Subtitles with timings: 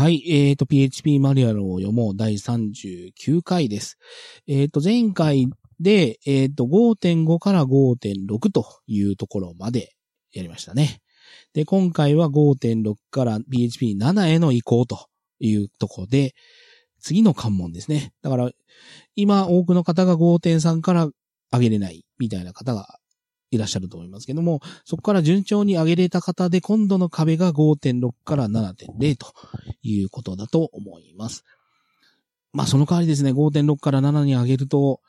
[0.00, 0.22] はい。
[0.30, 3.98] えっ、と、PHP マニュアルを読もう第39回です。
[4.46, 5.46] えっ、と、前回
[5.78, 9.92] で、えっ、と、5.5から5.6というところまで
[10.32, 11.02] やりましたね。
[11.52, 15.06] で、今回は5.6から PHP7 への移行と
[15.38, 16.32] いうところで、
[16.98, 18.14] 次の関門ですね。
[18.22, 18.50] だから、
[19.16, 21.10] 今多くの方が5.3から
[21.52, 22.99] 上げれないみたいな方が
[23.50, 29.32] いらっしゃると思いますけども、そこから順調に上げれた方で、今度の壁が5.6から7.0と
[29.82, 31.44] いうことだと思います。
[32.52, 35.00] まあその代わりですね、5.6から7に上げると、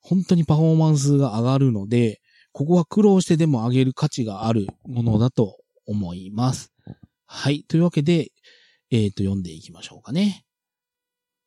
[0.00, 2.20] 本当にパフォーマンスが上がるので、
[2.52, 6.72] ここは苦労してでも上げる価値があるものだと思います。
[7.26, 7.64] はい。
[7.68, 8.30] というわけで、
[8.90, 10.44] えっ、と、読んでいきましょうかね。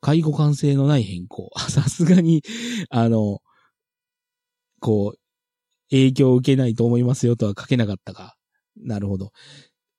[0.02, 1.49] 介護完成のない変更。
[1.70, 2.44] さすがに、
[2.90, 3.41] あの、
[4.80, 5.20] こう、
[5.91, 8.35] 影響を受けないと思いますよとは書けなかったか。
[8.77, 9.31] なるほど。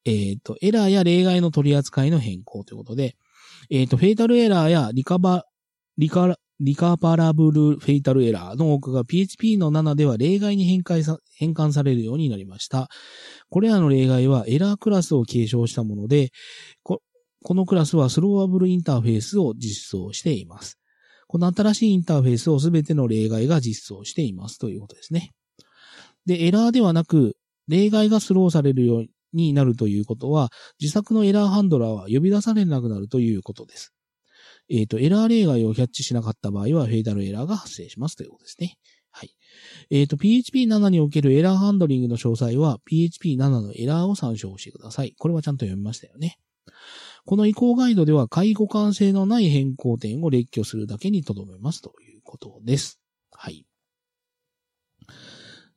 [0.05, 3.17] えっ、と、エラーや例外の取り扱いの変更ということで、
[3.71, 5.45] えっ、と、フェイタルエラーやリカバ、
[5.99, 12.89] リカ、リカバラブルフェイタルエラーの多くが PHP の7では例外に変換さ変換されるようになりました。
[13.49, 16.31] これらの例外はエラークラスを継承したもので、
[16.83, 17.01] こ
[17.43, 20.79] このクラスはスローアブルインターフェースを実装しています。
[21.27, 25.31] この新しいインターフェースをすべての例外が実装していますということですね。
[26.31, 27.37] で、エラーではなく、
[27.67, 33.93] 例外がスローされるようになるということは、自作のエラーハンドラーは呼び出されなくなるということです。
[34.69, 38.77] えっ、と、エラー例外をキャッチしなかった場合は、 fatal error が発生しますということですね。
[39.11, 39.35] はい。
[39.91, 45.17] えっ、と、PHP7 におけるエラーハンドリングの詳細は、PHP7 のエラーを参照してください。
[45.19, 46.39] これはちゃんと読みましたよね。
[47.27, 53.01] この移行ガイドでは、下位互換性のない変更点を列挙するだけにとどめますということです。
[53.33, 53.67] はい。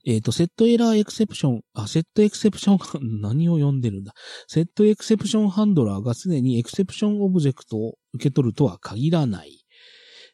[0.06, 4.14] えっ、と、 set error exception、あ、セットエクセプション、何を読んでるんだ？
[4.48, 9.66] set exception handler が常に Exception オブジェクトを受け取るとは限らない。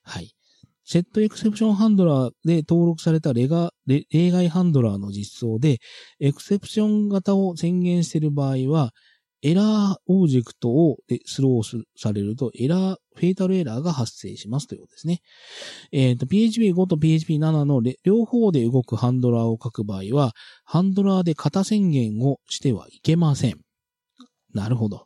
[0.03, 0.34] はい。
[0.83, 3.72] set exception handler で登録された例外
[4.49, 5.77] ハンドラーの実装で、
[6.20, 8.92] Exception 型を宣言している場合は、
[9.42, 15.22] エラーオブジェクトをスローされると、エラー、 fatal error が発生しますということですね。
[15.92, 20.33] えっ、と、PHP5 と PHP7 の両方で動くハンドラーを書く場合は、
[20.66, 23.60] ハンドラーで型宣言をしてはいけません。
[24.54, 25.05] なるほど。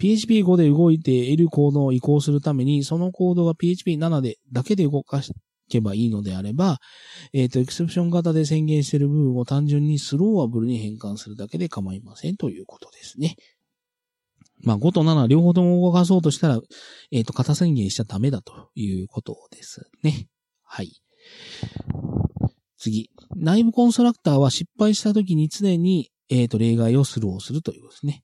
[0.00, 5.32] PHP5 で動いているコードを移行するために、そのコードが PHP7 でだけで動かし
[5.68, 6.78] けばいいのであれば、
[7.32, 13.36] えっ、と、エクセプション型で宣言している部分を単純にスローアブルに変換するだけで構いませんということですね。
[14.62, 16.60] まあ、5と7両方とも動かそうとしたら、
[17.10, 20.28] えっ、と、型宣言しちゃダメだということですね。
[20.62, 20.92] はい。
[22.78, 23.10] 次。
[23.36, 28.22] 内部コンストラクターは失敗した時に常に、えっ、と、例外をスローするということですね。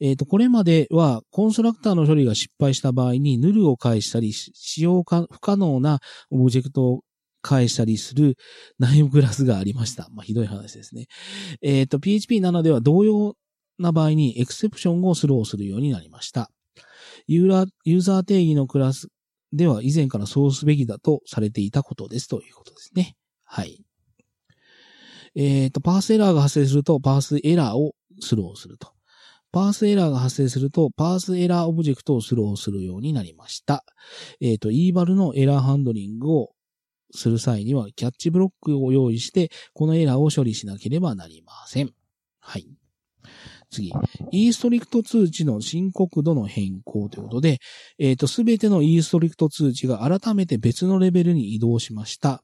[0.00, 7.00] えっ、と、これまでは、コンストラクターの処理が失敗した場合に、ヌルを返したり、使用不可能なオブジェクトを
[7.42, 8.36] 返したりする
[8.78, 10.08] 内部クラスがありました。
[10.12, 11.06] まあ、ひどい話ですね。
[11.62, 13.34] えっ、と、PHP7 では同様
[13.78, 16.50] な場合に Exception をスローするようになりました。
[17.26, 19.08] ユーラユーザー定義のクラス
[19.52, 23.14] では以前からそうすべきだとされていたことですということですね。
[23.44, 23.84] はい。
[25.36, 28.93] えっ、と、 parse error が発生すると、 ParseError をスローすると。
[29.54, 33.84] parse error が発生すると、 ParseError オブジェクトをスローするようになりました。
[34.40, 36.50] えっ、と、eval のエラーハンドリングを
[37.12, 41.92] する際には、キャッチブロックを用意して、このエラーを処理しなければなりません。
[42.40, 42.66] はい。
[43.70, 43.92] 次。
[44.32, 47.60] e ストリクト通知の申告度の変更ということで、
[48.00, 52.42] えっ、と、すべての e ストリクト通知が改めて別のレベルに移動しました。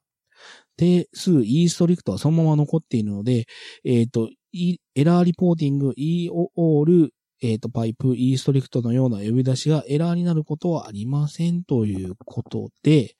[0.77, 3.47] 定数 e ストリクトはそのまま残っているので、
[3.85, 13.17] えっ、と、E、エラーリポーティング e オール、えっ、と、パイプ e ストリクトのような呼び出しがエラーになることはありませんということで、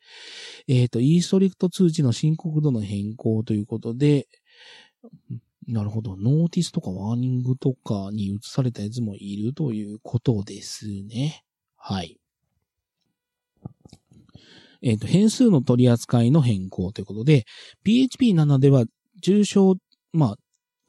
[0.69, 4.29] えっ、と、e ストリクト通知の申告度の変更ということで、
[5.67, 6.17] なるほど。
[6.17, 11.45] ノーティスとかワーニングとかに移されたやつもいるということですね。
[11.77, 12.19] はい。
[14.83, 17.45] えっ、と、変数の取り扱いの変更ということで、
[17.87, 18.85] PHP7 では
[19.23, 19.77] 重症、
[20.13, 20.37] まあ、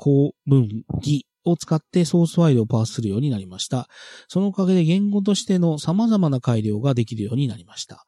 [0.02, 0.68] 公文
[0.98, 3.88] 義を使ってソースファイルをパースするようになりました。
[4.28, 8.04] そのおかげで言語としての様々な改良ができるようになりました。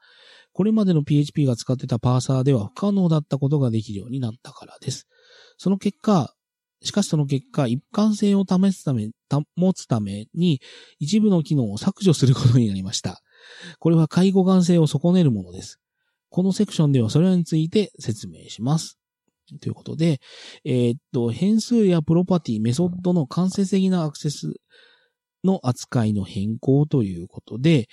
[0.54, 5.08] これまでの PHP が使ってたパーサーでは不可能だったことができるようになったからです。
[5.58, 6.34] その結果、
[6.82, 9.12] しかしその結果、一貫性を試すため、
[9.56, 10.62] 保つために
[10.98, 13.22] 一部の機能を削除することになりました。
[13.80, 15.80] これは介護眼性を損ねるものです。
[16.30, 18.98] このセクションではそれらについて説明します。
[19.60, 20.20] ということで、
[20.66, 24.54] えーっと、変数やプロパティ、メソッドの間接的なアクセス
[25.44, 27.88] の扱いの変更ということで、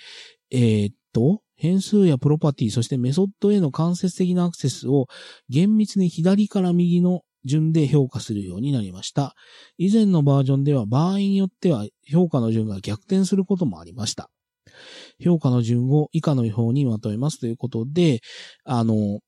[0.51, 5.07] えー、っと、変数やプロパティ、そしてメソッドへの間接的なアクセスを
[5.49, 9.35] 厳密に左から右の順で評価するようになりました。
[9.77, 14.29] 以前のバージョンでは場合によっては評価の順が逆転することもありました。
[15.19, 18.21] 評価の順を以下の方にまとめますということで、
[18.63, 19.19] あの、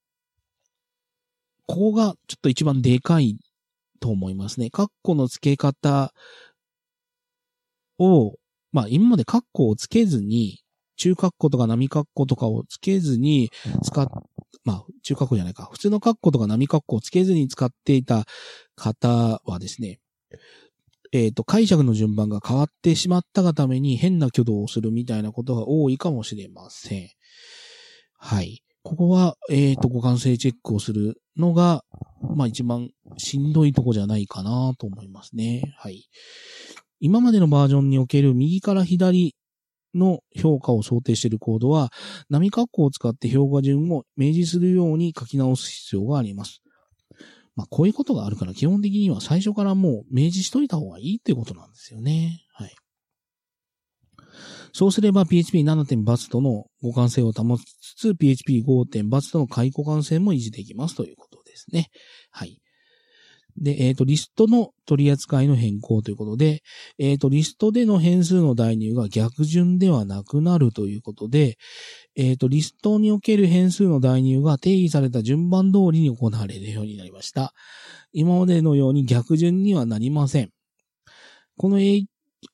[1.68, 3.38] ここがちょっと一番でかい
[4.00, 4.70] と思いますね。
[4.70, 6.14] カッコの付け方
[8.00, 8.36] を、
[8.72, 10.60] まあ今までカッコをつけずに、
[10.98, 13.50] 中カッコとか波カッコとかをつけずに
[13.84, 14.08] 使っ、
[14.66, 15.70] まあ中カッコじゃないか。
[15.72, 18.26] 普通のカッコとか波カッコをつけずに使っていた
[18.76, 20.00] 方はですね、
[21.14, 27.10] えっ、ー、と、解釈の順番が変わってしまったがために変な挙動をするみたいなことが多いかもしれません。
[28.18, 28.63] はい。
[28.84, 31.84] ここは、えっ、ー、と、互換性チェックをするのが、
[32.36, 35.74] まあ一番しんどいとこじゃないかなと思いますね。
[35.78, 36.10] はい。
[37.00, 39.36] 今までのバージョンにおける右から左
[39.96, 41.92] の評価を想定しているコードは、
[42.30, 46.62] 波括弧を使って評価順を明示するように書き直す必要があります。
[47.56, 52.43] まあ、こういうことがあるから、基本的には最初からもう明示しといた方がいいっていうことなんですよね。
[54.74, 56.04] そうすれば PHP7.
[56.04, 59.08] バツとの互換性を保ちつつ、PHP5.
[59.08, 61.90] バツとの解互換性も維持できますということですね。
[62.32, 62.60] はい。
[63.56, 66.64] で、えっ、ー、と、リストの取り扱いの変更ということで、
[66.98, 71.58] えっ、ー、と、リストでの変数の代入が逆順ではなくなるということで、
[72.16, 77.54] えっ、ー、と、リストにおける変数の代入が定義された順番通りに行われるようになりました。
[78.12, 80.50] 今までのように逆順にはなりません。
[81.58, 81.80] この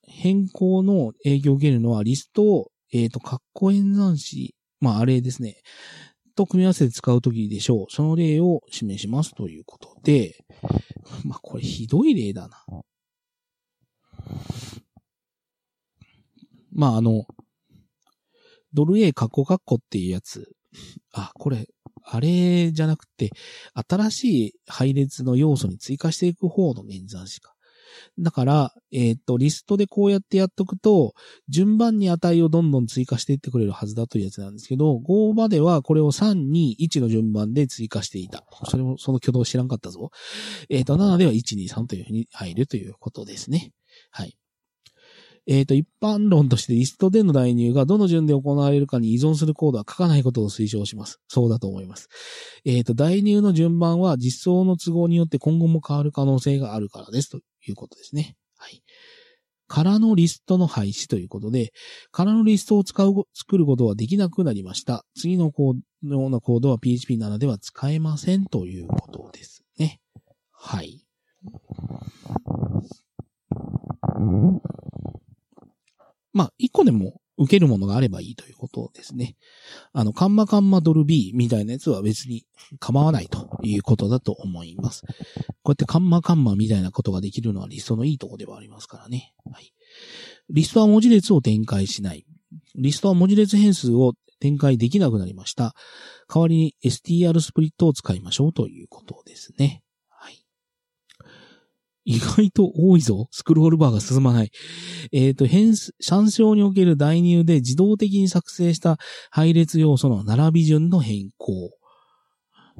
[0.04, 5.62] 変更の影響を受けるのは、リストを、えっ、ー、と、括弧演算子、まあ、あれですね。
[6.36, 7.86] と組み合わせて使うときでしょう。
[7.90, 10.46] その例を示しますということで、
[11.26, 12.64] まあ、これひどい例だな。
[16.72, 17.26] まあ、あの、
[18.74, 20.50] ドル A カッコカッコっていうやつ。
[21.12, 21.68] あ、これ、
[22.04, 23.32] あれじゃなくて、
[23.74, 27.54] 新しい配列の要素に追加していく方の演算子か。
[28.18, 31.14] だから、えっ、ー、と、リストでこうやってやっとくと、
[31.48, 38.44] 順番に値をどんどん追加していってくれるはずだというやつなんですけど、5まではこれを3、2、1の順番で追加していた。
[38.66, 40.12] それも、その挙動知らんかったぞ。
[40.70, 43.72] えっ、ー、と、7では1、2、3というふうに入るということですね。
[44.12, 44.39] はい。
[45.52, 51.20] えっ、ー、と、一般論としてリストでの代入がどの順で行われるかに依存するコードは書かないことを推奨します。
[51.28, 52.08] そうだと思います。
[52.66, 58.36] えっ、ー、と、代入の順番は実装の都合によって今後も変わる可能性があるからですということですね。
[58.58, 58.84] はい。
[59.68, 61.72] からのリストの廃止ということで、
[62.12, 65.04] からのリストを使う、作ることはできなくなりました。
[65.16, 65.74] 次のコー
[66.04, 70.00] ドようなコードは PHP7 では使えませんということですね。
[70.52, 71.04] はい。
[76.40, 79.36] まあ、一個でも受けるものがあればいいということですね。
[79.92, 82.46] あの、カンマカンマドル B みたいなやつは別に
[82.80, 85.02] 構わないということだと思います。
[85.02, 85.12] こ
[85.66, 89.34] うやってカンマカンマみたいなことができるのはリストのいいとこではありますからね。
[89.52, 89.74] はい。
[90.50, 92.26] リストは文字列を展開しない。
[92.76, 95.76] リストは文字列変数を展開できなくなりました。
[96.34, 99.84] 代わりに str スプリットを使いましょうということですね。
[102.06, 103.28] 意外と多いぞ。
[103.32, 104.52] スクロールバーが進まない。
[105.12, 108.98] えっ、ー、と、変、参照における代入で自動的に作成した
[109.30, 111.72] 配列要素の並び順の変更。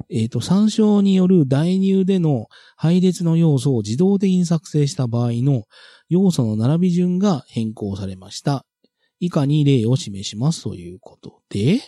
[0.08, 2.46] えっ、ー、と、参照による代入での
[2.76, 5.64] 配列の要素を自動的に作成した場合の
[6.08, 8.64] 要素の並び順が変更されました。
[9.20, 11.80] 以下に例を示しますということで、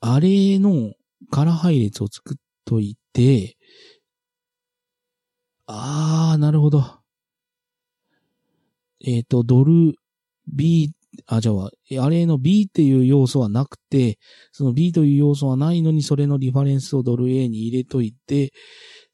[0.00, 0.92] あれの
[1.30, 3.56] 空配列を作っといて、
[5.66, 7.00] あー、なるほど。
[9.00, 9.94] えっ、ー、と、ドル
[10.46, 10.92] B、
[11.26, 11.70] あ、じゃあ、
[12.04, 14.18] あれの B っていう要素はなくて、
[14.52, 18.52] その B という要素はないのに、それのリファレンスをドル A に入れといて、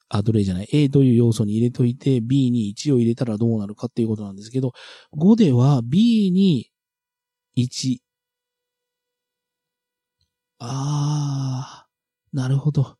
[0.09, 4.73] あ、ドル A じゃない、A という要素に入れといて、B に1を入れたらどうなるかっていうことなんですけど、
[5.13, 6.71] 5では B に
[7.57, 8.03] 1。
[10.59, 12.97] あー、なるほど。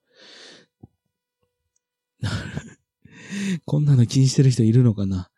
[3.65, 5.29] こんなの気にしてる人いるのかな？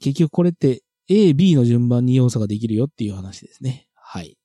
[0.00, 3.88] 結局これって A、B の順番に要素ができるよっていう話ですね。
[3.94, 4.36] はい。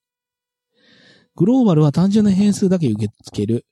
[1.35, 3.65] グローバルは単純な変数だけ受け付ける。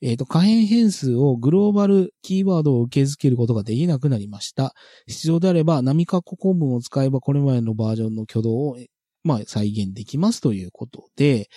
[0.00, 4.74] えっ、ー、と、可変変数をグローバルキーワードを受け付けることができなくなりました。
[5.06, 8.78] 必要であれば、波括弧根文を使えばこれまでのバージョンの挙動を、
[9.22, 11.50] まあ、再現できますということで、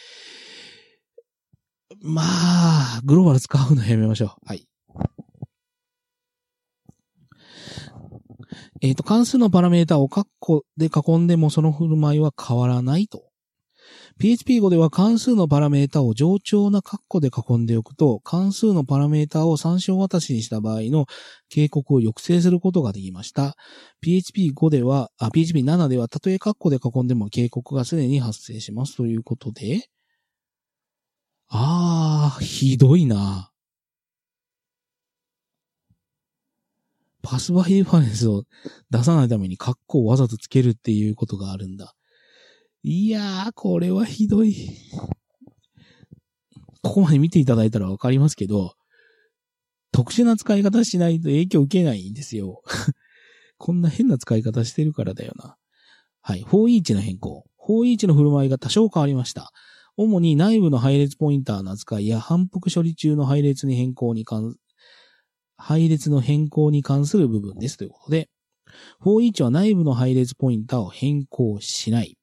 [2.02, 4.30] まあ、グローバル使うのやめましょう。
[4.46, 4.68] はい。
[8.82, 13.34] えっ、と、関数のパラメータをカッコで囲んでもその振る舞いは変わらないと。
[14.20, 21.06] PHP5 では関数のパラメータを冗長なカッコで囲んでおくと、関数のパラメータを参照渡しにした場合の
[21.50, 23.56] 警告を抑制することができました。
[24.06, 29.88] PHP5 では、あ、PHP7 では、たとえカッコで囲んでも警告がすでに発生しますということで、
[31.50, 33.53] あー、ひどいな。
[37.34, 38.44] パスバイファレンスを
[38.92, 41.96] 出さないためにカッコをわざとつけるっていうことがあるんだ。
[42.84, 44.56] いやー、これはひどい。
[46.84, 48.76] ここまで見ていただいたらわかりますけど、
[49.92, 52.62] 特殊な使い方しないと影響受けないんですよ。
[53.58, 55.58] こんな変な使い方してるからだよな。
[56.22, 56.44] はい。
[56.44, 57.46] 4イーチの変更。
[57.68, 59.52] 4イーチの振る舞いが多少変わりました。
[59.98, 64.56] 主に内部の配列ポインターの扱いや反復処理中の配列に変更に関、
[65.64, 67.78] 配列の変更に関する部分です。
[67.78, 68.28] ということで、
[69.02, 72.18] 4イーチは内部の配列ポインターを変更しない。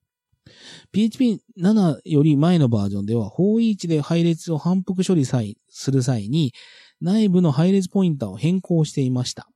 [0.92, 6.52] PHP7 より前のバージョンでは、4E1 で配列を反復処理する際に、
[7.00, 9.48] 内部の配列ポインターを変更していました。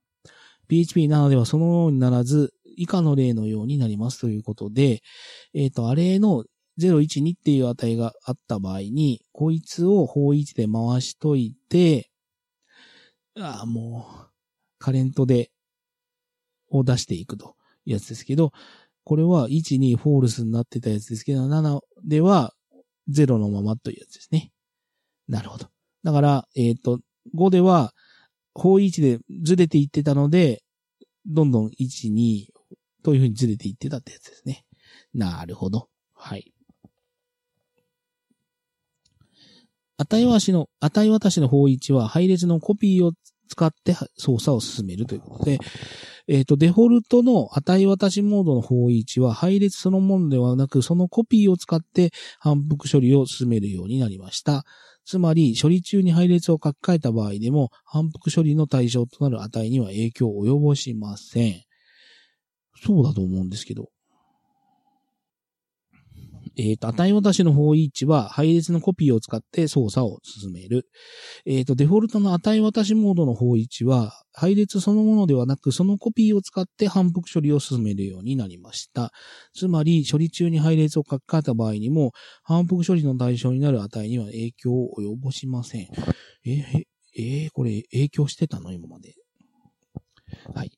[0.67, 5.03] PHP7 ではそのようにならず、以下の例のようになりますということで、
[5.53, 6.43] えっ、ー、と、あれの
[6.79, 12.09] 012っていう値があった場合に、こいつを 4E1 で回しといて、
[13.37, 14.29] ああ、もう、
[14.79, 15.51] カレントで、
[16.69, 18.51] を出していくというやつですけど、
[19.03, 22.53] これは1、2、フォールスになってたやつですけど、7では
[23.09, 24.51] 0のままというやつですね。
[25.27, 25.67] なるほど。
[26.03, 26.99] だから、えっ、ー、と、
[27.35, 27.93] 5では、
[28.53, 30.63] 方位置でずれていってたので、
[31.25, 32.47] どんどん1、2
[33.03, 34.65] というふうにずれていってたってやつですね。
[35.13, 35.89] なるほど。
[36.13, 36.54] はい。
[39.97, 43.13] 値渡しの、値渡しの方位置は配列のコピーを
[43.47, 45.59] 使って操作を進めるということで、
[46.27, 54.65] えっ、ー、と、デフォルトの値渡しモードの方位置は配列そのものではなく、そのコピーを使って反復処理を進めるようになりました。
[55.05, 61.61] つまり、処理中に配列を書き換えた場合でも、反復処理の対象となる値には影響を及ぼしません。
[62.83, 63.89] そうだと思うんですけど。
[66.57, 70.87] えっ、ー、と、値渡しの方位置は配列のコピーを使って操作を進める。
[71.45, 79.11] えっ、ー、と、デフォルトの値渡しモードの方位置は配列そのものではなく、そのコピーを使って反復処理を進めるようになりました。
[79.53, 82.11] つまり、処理中に配列を書き換えた場合にも、
[82.43, 85.87] 反復処理の対象になる値には影響を及ぼしません。
[86.45, 86.83] えー、
[87.17, 88.71] えー、これ影響してたの？
[88.71, 89.15] 今まで。
[90.53, 90.71] はい。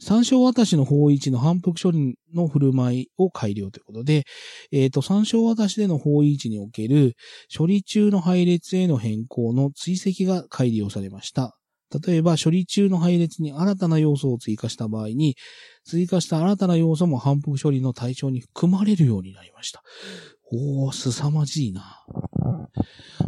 [0.00, 4.24] 参照渡しの方位置の反復処理の振る舞いを改良ということで、
[4.72, 7.14] えっ、ー、と、参照渡しでの方位置における
[7.56, 11.56] 処理中の配列への変更の追跡が改良されました。
[12.06, 15.36] 例えば、処理中の配列に新たな要素を追加した場合に、
[15.84, 19.82] 追加した新たな要素も反復処理の対象に含まれるようになりました。
[20.52, 22.04] おー、凄まじいな。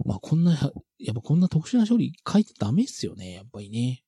[0.07, 0.52] まあ、こんな、
[0.99, 4.05] やっぱこんな特殊な処理書いてダメっすよね、やっぱりね。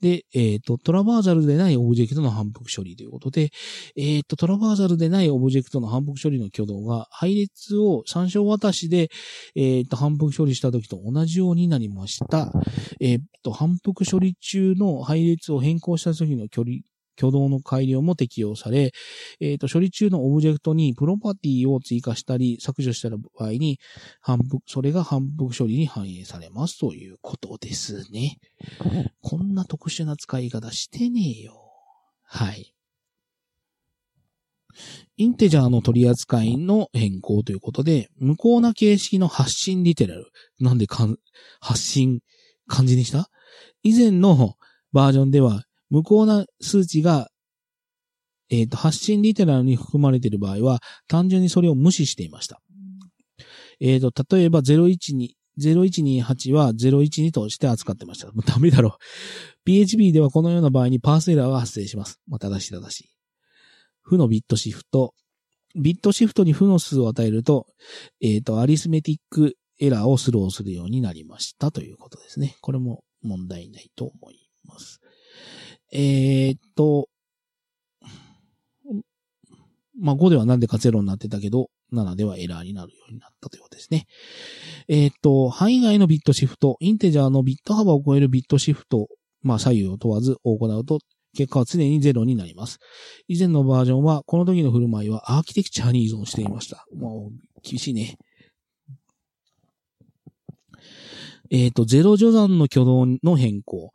[0.00, 3.50] で、えっ、ー、と、トラバーザルでないオブジェクトの反復処理ということで、
[3.96, 9.10] えっ、ー、と、トラバーザルでないオブジェクトの反復処理の挙動が、配列を参照渡しで、
[9.54, 12.52] えっ、ー、と、反復処理した時と同じようになりました。
[13.00, 16.78] えっ、と、反復処理中の配列を変更した時の距離、
[17.20, 18.92] 挙動の改良も適用され、
[19.40, 23.78] えっ、ー、と、処理中のオブジェクトにプロパティを追加したり削除した場合に、
[24.20, 28.38] 反復、それが反復処理に反映されますということですね。
[29.20, 31.70] こんな特殊な使い方してねえよ。
[32.22, 32.74] はい。
[35.16, 40.30] インテジャーの取り扱いの変更ということで、無効な形式の発信リテラル。
[40.60, 41.18] なんでかん、
[41.60, 42.20] 発信、
[42.66, 43.28] 漢字にした？
[43.82, 44.54] 以前の
[44.92, 47.28] バージョンでは、無効な数値が、
[48.48, 52.60] えっ、ー、と、発信リテラルに含まれている場合は、単純にそれを無視していました。
[53.80, 58.28] えっ、ー、と、例えば012、0128は012として扱ってました。
[58.28, 58.92] もうダメだろう。
[59.64, 62.20] PHP ではこのような場合にパースエラーが発生します。
[62.28, 63.10] まあ、正しい正しい。
[64.02, 65.14] 負のビットシフト。
[65.76, 67.66] ビットシフトに負の数を与えると、
[68.20, 72.56] えっ、ー、と、アリスメティックエラーをスローするようになりましたということですね。
[72.60, 75.00] これも問題ないと思います。
[75.92, 77.08] えー、っと、
[80.00, 84.06] まあ、5ではなんでか0になってたけど、7ではエラーになるようになったということですね。
[84.88, 89.08] えー、っと、範囲外のビットシフト、インテジャーのビット幅を超えるビットシフト、
[89.42, 91.00] まあ、左右を問わず行うと、
[91.36, 92.78] 結果は常に0になります。
[93.28, 96.86] 以前のバージョンは、この時の振る舞いはアーキテクチャに依存していました。
[96.96, 98.16] もう、厳しいね。
[101.50, 103.90] えっ、と、ゼロ序算の挙動の変更。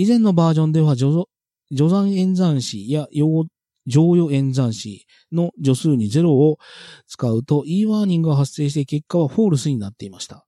[0.00, 1.26] 以前のバージョンでは除
[1.70, 6.58] 残演算子や乗与演算子の助数に0を
[7.06, 10.46] 使うと e ワーニングが発生して結果は false になっていました。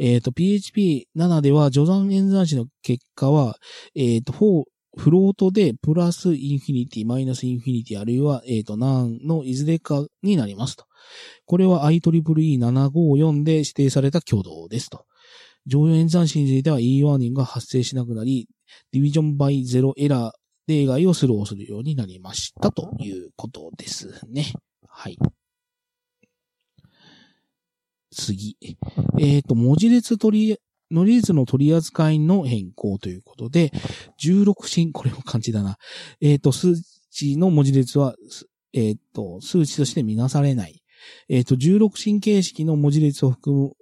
[0.00, 3.56] えっ、ー、と、PHP7 では、除算演算子の結果は、
[3.96, 10.84] えっ、ー、と、 float で、 plus infinity、minus infinity、あるいは、えっ、ー、と、 NaN のいずれかになりますと。
[11.46, 15.04] これは IEEE754 で指定された挙動ですと。
[15.68, 18.48] 剰余演算子については e ワーニングが発生しなくなり、
[18.92, 20.32] DivisionByZeroError
[20.66, 24.52] 例外をスローするようになりましたということですね。
[24.86, 25.18] はい。
[28.10, 28.56] 次。
[29.18, 30.58] えっ、ー、と、文字列取り、
[30.90, 33.72] 文字列の取り扱いの変更ということで、
[34.22, 35.76] 16進、これも漢字だな。
[36.20, 36.74] えっ、ー、と、数
[37.10, 38.14] 値の文字列は、
[38.72, 40.82] えっ、ー、と、数値としてみなされない。
[41.28, 43.72] えっ、と、16進形式の文字列を含む、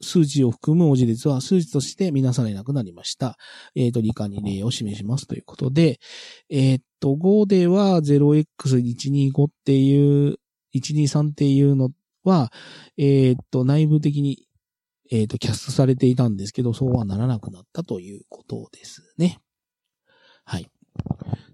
[0.00, 3.36] 数値を含む文字列は数値としてみなされなくなりました。
[3.74, 6.00] えっ、と、理科に例を示しますということで、
[6.48, 10.38] えっ、と、5では 0x125 っていう、
[10.74, 11.90] 123っていうの
[12.24, 12.52] は、
[12.96, 14.46] えっ、と、内部的に
[15.12, 19.40] えっ、と、キャストされていたんですけど、そうはならなくなったということですね。
[20.44, 20.70] はい。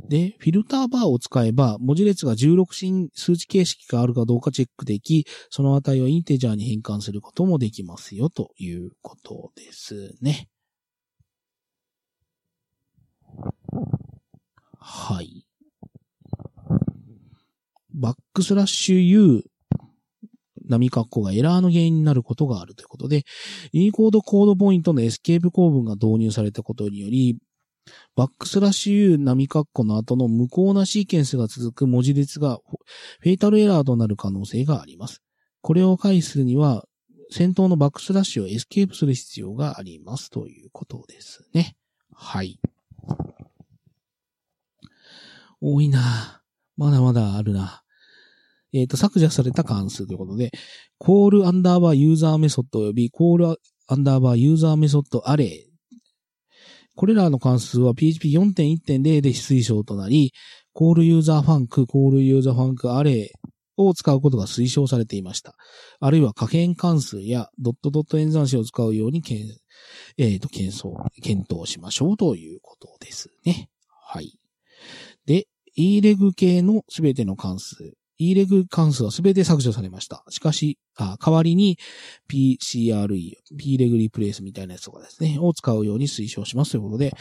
[0.08, 10.48] で、フィルターバーを使えば、文字列が16進数値形式があるかどうかチェックでき、その値をインテジャーに変換することもできますよ、ということですね。
[14.78, 15.46] はい。
[17.94, 19.44] バックスラッシュ U
[20.68, 23.24] 波括弧がエラーの原因になることがあるということで、
[23.72, 27.38] ユニコードコードポイントのエスケープ構文が導入されたことにより、
[28.14, 32.58] バックスラッシュ U 波括弧の後の無効なシーケンスが続く文字列が
[33.20, 35.22] fatal error となる可能性があります。
[35.60, 36.86] これを回避するには、
[37.30, 41.76] 先頭のバックスラッシュをエスケープする必要がありますということですね。
[42.14, 42.60] はい。
[45.60, 46.42] 多いな
[46.76, 47.82] まだまだあるな
[48.72, 50.52] えっ、ー、と、削除された関数ということで、
[50.98, 55.65] call アンダーバー user method 及び call アンダーバー user method array。
[56.96, 60.32] これらの関数は PHP4.1.0 で非推奨となり、
[60.72, 63.30] call user func、call user func array
[63.76, 65.54] を使うことが推奨されていました。
[66.00, 69.38] あるいは可変関数やドットドット演算子を使うようにけん、
[70.16, 73.68] え、ー、と、検討、検討しましょうということですね。
[73.88, 74.38] はい。
[75.26, 80.24] で、EREG 系のすべての関数、e レグ関数はすべて削除されました。
[80.28, 81.78] しかし、あ代わりに
[82.30, 87.12] PCRE、p レグリプレイスみたいなやつとかですね、を使うように推奨しますということで、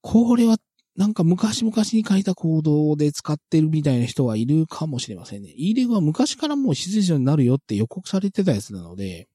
[0.00, 0.56] これは
[0.96, 5.52] なんか昔々に書いたコードで使ってるみたいな人はいるかもしれませんね。
[5.56, 9.28] e レグは昔からもう非正常になるよって予告されてたやつなので、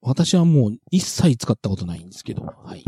[0.00, 2.84] 私はもう一切使ったことないんですけど、はい。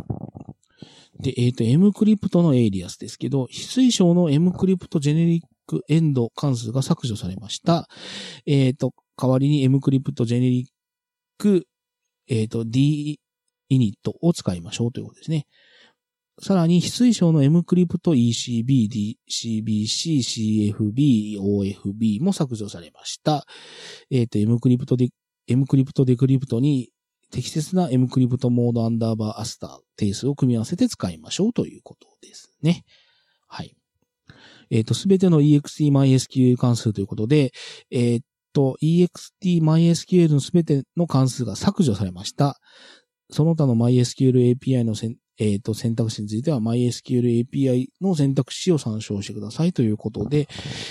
[1.21, 7.89] で、えっ、ー、と、M クリプトのエイリアスですけど、非推奨の M クリプトジェネリッククエンド関数が削除されました。
[8.47, 10.67] えっ、ー、と、代わりに M クリプトジェネリッ
[11.39, 11.67] ク、
[12.29, 13.19] えっ、ー、と、D
[13.69, 15.47] イニットを使いましょうということですね。
[16.41, 20.19] さらに、非推奨の mcrypt ECB、DCBC、
[20.73, 23.45] CFB、OFB も削除されました。
[24.11, 25.11] えっ、ー、と、M クリプトで、
[25.47, 26.91] M クリプトデクリプトに
[27.31, 32.85] 適切な M クリプトモードアンダーバーアスター定数を組み合わせて使いましょうということですね。
[33.47, 33.77] はい。
[34.71, 37.53] えっ、ー、と、すべての EXTMySQL 関数ということで、
[37.91, 38.21] えっ、
[38.53, 42.59] と、EXTMySQL のすべての関数が削除されました。
[43.31, 50.47] その他の MySQL API のせん、えっ、ー、と、選択肢については MySQL API の選択肢を参照してくださいということで、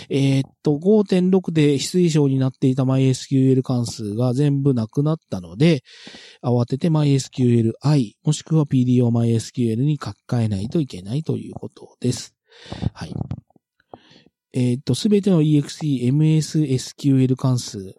[0.09, 5.83] えっ、と、5.6で非推奨になっていた MySQL 関数が全部なくなったので、
[6.43, 7.71] 慌てて MySQLi
[8.23, 12.35] もしくは PDOMySQL に書き換えないといけないということです。
[12.93, 13.13] はい。
[14.53, 17.95] えっ、と、すべての EXE MSSQL 関数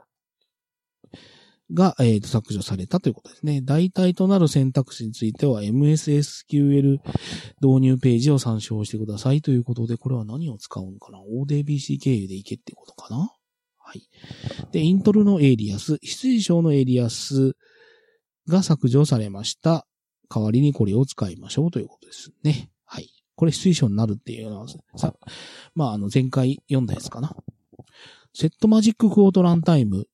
[1.72, 3.60] が、えー、と削除されたということですね。
[3.60, 6.98] 代替となる選択肢については MSSQL
[7.60, 13.32] 導入ページを参照してくださいということで、これは何を使うんかな ?ODBC 経由でいけってことかな？
[13.78, 14.08] はい。
[14.70, 17.56] で、 intl のエイリアス、非推奨のエイリアス
[18.48, 19.86] が削除されました。
[20.32, 22.70] 代わりにこれを使いましょうということですね。
[23.36, 24.66] これ非推奨になるっていうのは、
[24.96, 25.14] さ、
[25.74, 27.34] まあ、あの、前回読んだやつかな。
[28.32, 30.06] set magic quotes runtime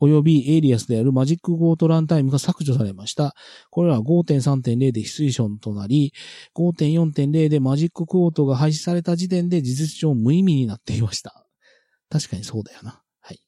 [0.00, 3.34] 及びエイリアスである magic quotes runtime が削除されました。
[3.70, 6.12] これらは5.3.0で非推奨となり、
[6.54, 11.46] 5.4.0でマジッククォートが廃止された時点で事実上無意味になっていました。
[12.10, 13.02] 確かにそうだよな。
[13.20, 13.40] はい。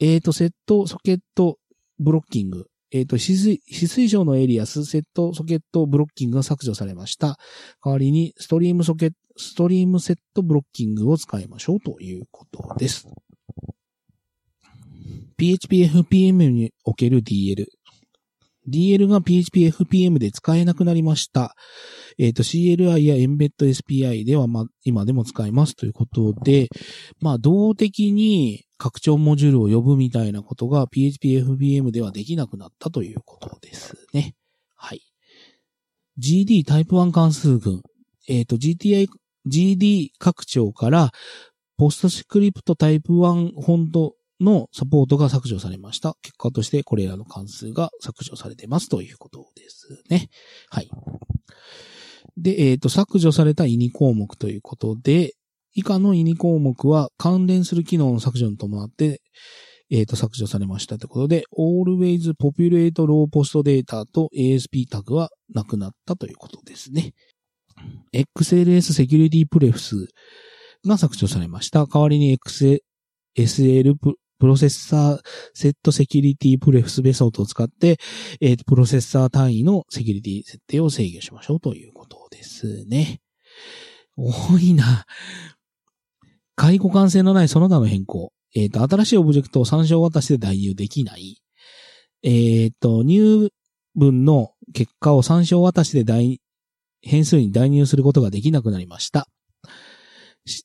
[0.00, 1.58] えーと、セット、ソケット、
[1.98, 7.38] ブロッキングえっ、と、非水、非水上のエリアス、セットソケットブロッキングが削除されました。
[7.84, 13.08] 代わりに、ストリームソケット、ストリームセットブロッキングを使いましょうということです。
[15.36, 17.66] PHPFPM における DL。
[18.68, 21.54] DL が PHPFPM で使えなくなりました。
[22.18, 26.68] えっ、と、CLI や Embed SPI では、ま、今でも使えますということで、
[27.20, 34.34] まあ、動的に拡張モジュールを呼ぶみたいなことが PHPFPM ではできなくなったということですね。
[34.76, 35.02] はい。
[36.18, 37.82] GD タイプ1関数群。
[38.28, 39.08] えっ、と、GTI、
[39.46, 41.10] GD 拡張から、
[41.76, 46.16] ポストスクリプトタイプ1フォントのサポートが削除されました。
[46.22, 50.28] 結果としてこれらの関数が削除されてますということですね。
[50.70, 50.88] はい。
[52.36, 55.32] で、えっ、と、削除された意2項目ということで、
[55.74, 59.20] 以下の意2項目は関連する機能の削除に伴って、
[59.90, 67.12] えっ、と、削除されましたということで、always populate low post data と ASP タグはなくなったということですね。
[68.12, 70.06] XLS Security Prefs
[70.86, 71.86] が削除されました。
[71.86, 73.94] 代わりに XSL
[74.38, 75.20] プロセッサー
[75.54, 77.98] セットセキュリティプレフスベソードを使って、
[78.40, 83.20] えープロセッサー単位のセキュリティ設定を制御しましょうということですね。
[84.16, 85.04] 多いな。
[86.56, 88.32] 介護感性のないその他の変更。
[88.54, 91.42] えっ、と、新しいオブジェクトを参照渡しで代入できない。
[92.22, 93.50] えっ、と、入
[93.96, 96.40] 文の結果を参照渡しで代
[97.04, 99.28] 変数に代入することができなくなりました。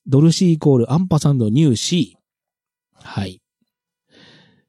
[0.08, 2.18] ドル C イコールアンパサンドニュー C。
[2.94, 3.42] はい。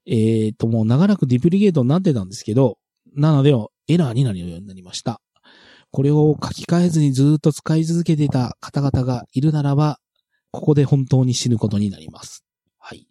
[0.07, 2.79] えっ、と、もう長らくディプリゲートになってたんですけど、
[3.15, 3.53] なので
[3.89, 5.21] エラーになるようになりました。
[5.91, 9.99] これを書き換えずにずっと使い続けていた方々がいるならば、
[10.53, 12.45] ここで本当に死ぬことになります。
[12.79, 13.07] はい。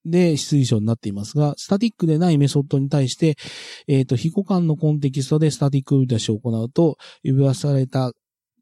[0.05, 3.35] で非推奨になっていますが、スタティックでないメソッドに対して、
[3.87, 8.11] えっ、と、非互換のコンテキストでスタティック呼び出しを行うと、呼び出された、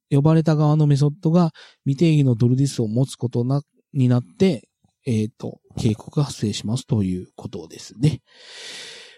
[0.10, 1.52] 呼ばれた側のメソッドが
[1.86, 3.62] 未定義のドルディスを持つことな、
[3.94, 4.68] になって、
[5.06, 8.22] えっ、と、警告が発生しますということですね。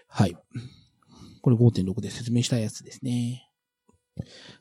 [0.08, 0.36] はい。
[1.40, 3.48] これ5.6で説明したやつですね。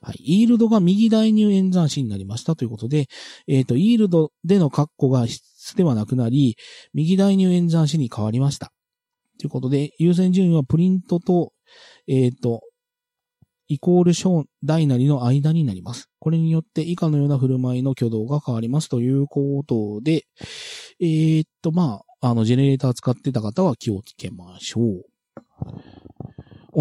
[0.02, 0.42] はい。
[0.42, 3.08] イールドが右代入演算子になりましたということで、
[3.48, 6.56] えっ、と、イールドでの括弧が必須ではなくなり、
[6.94, 8.72] 右代入演算子に変わりました。
[9.40, 11.52] ということで、優先順位はプリントと、
[12.08, 12.62] えっ、と、
[13.68, 16.10] イコール小大なりの間になります。
[16.20, 20.26] これによって以下のような振る舞いの挙動が変わりますということで、
[21.02, 25.06] えっ、と、まあ、あの、ジェネレーター使ってた方は気をつけましょう。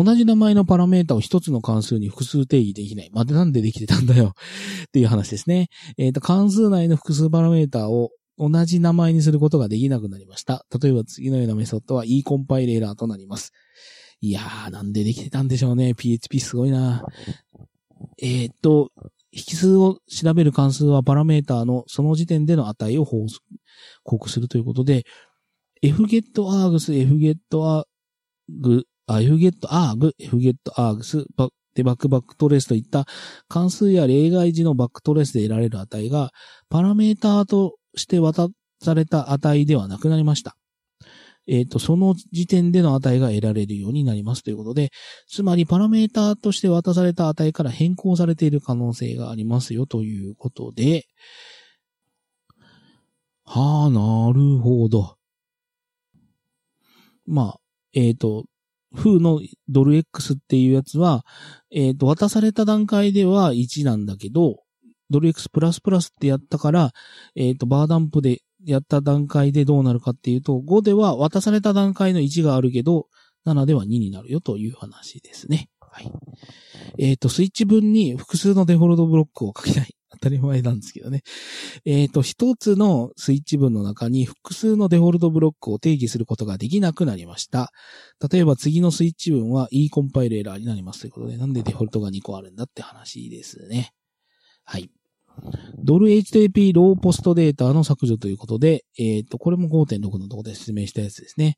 [0.04, 3.10] 同じ名前のパラメータを一つの関数に複数定義できない。
[3.12, 4.34] までなんでできてたんだよ。
[4.88, 5.68] っていう話ですね。
[5.96, 10.66] えっ、と、関数内の複数パラメータを同じ名前にすることができなくなりました。
[10.82, 13.52] 例えば次のようなメソッドは e コンパイレーラーとなります。
[14.20, 15.94] いやー、なんでできてたんでしょうね。
[15.94, 17.04] PHP すごいな。
[18.22, 18.90] えっ、と、
[19.32, 23.26] 引数を調べる関数はパラメーターのその時点での値を報
[24.04, 25.04] 告するということで、
[25.82, 27.84] fgetargs、fgetarg、
[29.06, 31.26] あ、fgetarg、fgetargs、
[31.74, 33.04] でバックバックトレースといった
[33.48, 36.30] 関数や例外時のバックトレースで得られる値が、
[36.70, 38.48] パラメーターとして渡
[38.82, 40.56] された値ではなくなりました。
[41.48, 44.90] えっ、と、その時点での値が得られるようになりますということで、
[45.28, 51.06] つまりパラメータとして渡された値から変更されている可能性がありますよということで、
[53.44, 55.16] はあ、なるほど。
[57.26, 57.60] まあ、
[57.92, 58.44] えっ、ー、と、
[58.94, 61.24] 風のドル X っていうやつは、
[61.70, 64.62] えっ、ー、と、渡された段階では1なんだけど、
[65.10, 66.90] ドル X ってやったから、
[67.36, 73.06] えっ、ー、と、バーダンプでやった段階でどうなるかっていうと、5では渡された段階の1があるけど、
[73.46, 75.68] 7では2になるよという話ですね。
[75.80, 76.12] はい。
[76.98, 79.92] えっ、ー、と、スイッチ分に複数のデフォルトブロックを書きたい。
[80.08, 81.22] 当たり前なんですけどね。
[81.84, 87.70] えっ、ー、と、一つのスイッチ分の中に複数のデフォルトブロックを定義することができなくなりました。
[88.30, 93.92] 例えば次のスイッチ分は E コンパイルエラーになりますということで、なんでデフォルトが2個あるんだって話ですね。
[94.64, 94.90] はい。
[95.78, 101.56] ドル HTTP ローポストデータの削除ということで、えっ、ー、と、これも5.6のところで説明したやつですね。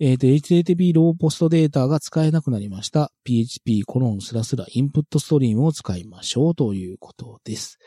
[0.00, 3.12] えっ、ー、と、HTTP ローポストデータが使えなくなりました。
[3.24, 7.78] PHP コロンスラスラインプットストリームを使いましょうということです。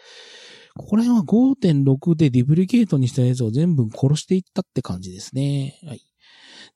[0.75, 5.80] ここら辺は5.6でディプリケートにしたやつを全部殺していったって感じですね。
[5.86, 6.02] はい。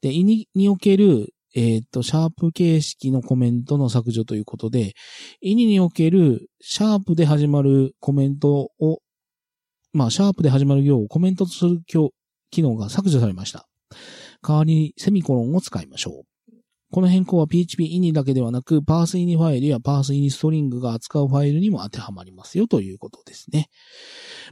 [0.01, 4.93] で、イニにおけるえっ、ー、と、シャープ形式のコメントの削除ということで、
[5.41, 8.99] イニにおけるシャープで始まるコメントを、
[9.93, 11.79] まあ、シャープで始まる行をコメントとする
[12.49, 13.67] 機能が削除されました。
[14.41, 16.32] 代わりにセミコロンを使いましょう。
[16.93, 23.69] この変更は PHP イニだけではなく、パースイニファイルやパースイニストリングが扱うファイルにも当てはまりますよということですね。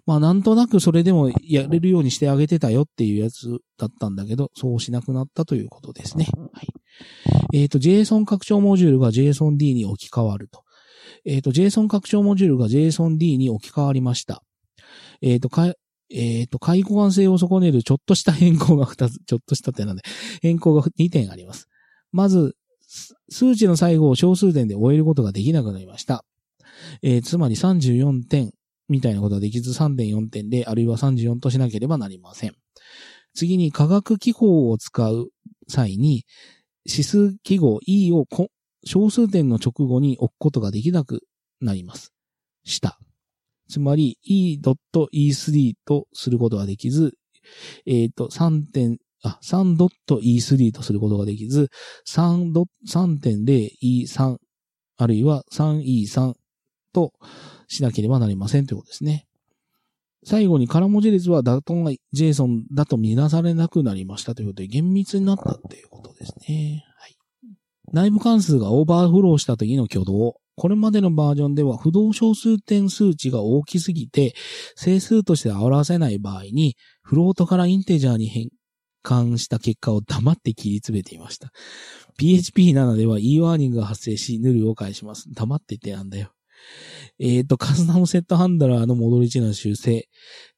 [0.07, 6.25] まあなんとなくそれでもやれるようにしてあげてたよっていうやつだったんだけど、そうしなくなったということですね。
[6.51, 6.67] はい。
[7.53, 10.63] えっ、ー、と、JSON 拡張モジュールが JSOND に置き換わると。
[11.25, 14.41] えっ、ー、と、JSON 拡張モジュールが JSOND に置き換わりました。
[15.21, 15.75] えっ、ー、と、か、
[16.09, 20.01] えっ、と、解互換性を損ねるちょっとした変更が2つ、ちょっとしたってなんで、
[20.41, 21.67] 変更が2点あります。
[22.11, 22.55] まず、
[23.29, 26.25] 数値の最後を小数点で終えることができなくなりました。
[27.01, 28.51] えー、つまり34点
[28.89, 32.55] みたいなことができず3.4点で、あるいは34としなければなりません。
[33.33, 35.29] 次に化学記号を使う
[35.69, 36.25] 際に、
[36.85, 38.25] 指数記号 E を
[38.85, 41.21] 小数点の直後に置くことができなく
[41.61, 42.13] なります。
[42.63, 42.99] した。
[43.69, 47.13] つまり E.E3 とすることができず、
[47.85, 51.69] えっ、ー、と、3点、あ、3.E3 とすることができず、
[52.07, 54.37] 3.0E3
[54.97, 56.33] あるいは 3E3
[56.93, 57.13] と
[57.67, 59.25] しなければなりませんということですね。
[60.23, 66.85] 最後に空文字列はダトンが JSON だと見なされなくなりましたということで厳密になったっていうことですね。
[66.97, 67.17] はい。
[67.91, 70.35] 内部関数がオーバーフローした時の挙動。
[70.55, 74.35] これまでのバージョンでは不動小数点数値が大きすぎて
[74.75, 78.49] 整数として表せない場合に float から integer に変
[79.03, 81.51] 換した結果を黙って切り詰めていました。
[82.19, 85.25] PHP7 では e ワーニングが発生し、 null を返します。
[85.33, 86.31] 黙ってってなんだよ。
[87.19, 90.07] えっ、ー、と、カスタムセットハンドラーの戻り値の修正。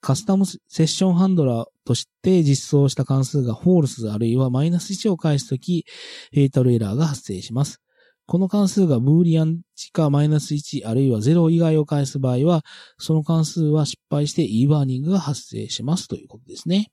[0.02, 5.86] カスタムセッションハンドラーとして実装した関数が false あるいはマイナス1を返すとき、
[6.34, 7.80] フェイタルエラーが発生します。
[8.26, 12.64] この関数がブーリアン値かマイナス1あるいは0以外を返す場合は、
[12.98, 16.92] その関数は失敗して e ワーニングが発生しますということですね。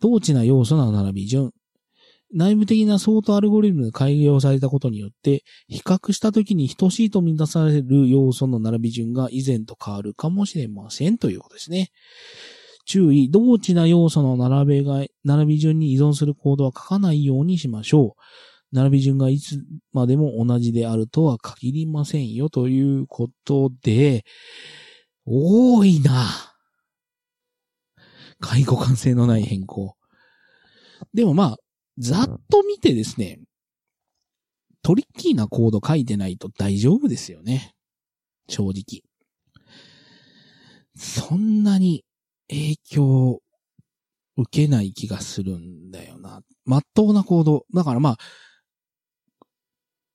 [0.00, 1.52] 同値な要素の並び順。
[2.32, 11.90] 内部的な相当アルゴリズムが改良されたことによって、比較したときに等しいと満たされる要素の並び順が以前と変わるかもしれませんということですね。
[12.84, 18.22] 注意、同値な要素の並べが、並び順に依存するコードは書かないようにしましょう。
[18.72, 24.24] 並び順がいつまでも同じであるとは限りませんよということで、
[25.24, 26.47] 多いな。
[28.40, 29.94] 介護感性のない変更。
[31.14, 31.56] でもまあ、
[31.98, 33.40] ざっと見てですね、
[34.82, 37.74] トリッキーなコード書いてないと大丈夫ですよね。
[38.48, 39.02] 正直。
[40.96, 42.04] そんなに
[42.48, 43.40] 影響
[44.36, 46.40] 受けない気がするんだよな。
[46.64, 47.64] まっとうなコード。
[47.74, 48.16] だからまあ、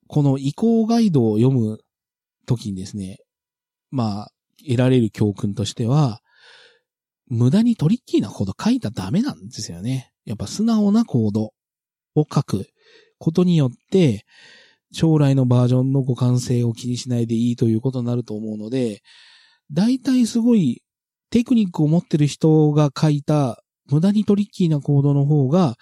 [0.08, 1.80] この移行ガイドを読む
[2.46, 3.20] ときにですね、
[3.92, 4.32] まあ、
[4.66, 6.23] 得られる教訓としては、
[7.34, 10.12] 無駄にトリッキーなコード書いたらダメなんですよね。
[10.26, 11.54] やっぱ素直なコード。
[12.16, 12.68] を書く
[13.18, 14.26] ことによって、
[14.92, 19.02] 将来のバージョンの互換性を気にしないでいいということになると思うので、
[19.72, 20.84] 大体すごい
[21.32, 25.76] テクニックを持ってる人が書いた無駄にトリッキーなコードの方が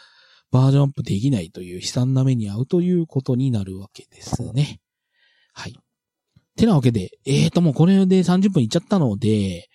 [0.49, 4.79] バージョンアップできないという悲惨な目に遭うということになるわけですね。
[5.53, 5.75] はい。
[6.55, 9.67] てなわけで、えーともうこれで30分いっちゃったので、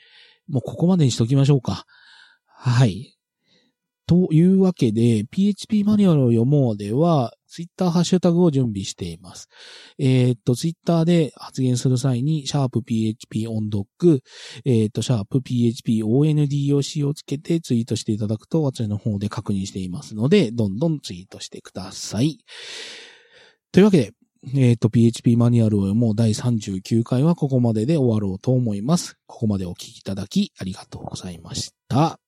[0.49, 1.85] もうここまでにしときましょうか。
[2.47, 3.17] はい。
[4.07, 9.49] というわけで、PHP マニュアルを読もうでは、ツイッターハッシュタグを準備しています。
[9.99, 14.23] えー、っと、ツイッターで発言する際に、シャープ PHP オンドック、
[14.65, 22.39] えー、っと、シャープ PHP ONDOC をつけてツイートしていただくと、私の方で確認していますので、どんどんツイートしてください。
[23.73, 24.13] というわけで、
[24.55, 29.17] えっ、と、PHP マニュアルを読もう第39回はここまでで終わろうと思います。
[29.27, 32.26] ここまでお聞きいただきありがとうございました。